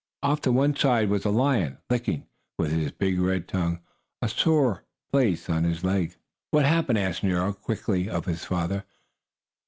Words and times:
Off 0.23 0.41
to 0.41 0.51
one 0.51 0.75
side 0.75 1.09
was 1.09 1.25
a 1.25 1.29
lion, 1.29 1.77
licking, 1.87 2.25
with 2.57 2.71
his 2.71 2.91
big 2.91 3.19
red 3.19 3.47
tongue, 3.47 3.81
a 4.19 4.27
sore 4.27 4.83
place 5.11 5.47
on 5.47 5.63
his 5.63 5.83
leg. 5.83 6.15
"What 6.49 6.65
happened?" 6.65 6.97
asked 6.97 7.21
Nero 7.23 7.53
quickly, 7.53 8.09
of 8.09 8.25
his 8.25 8.43
father. 8.43 8.83